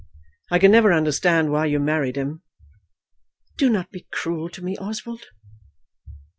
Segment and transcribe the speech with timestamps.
[0.49, 2.41] "I could never understand why you married him."
[3.57, 5.25] "Do not be cruel to me, Oswald."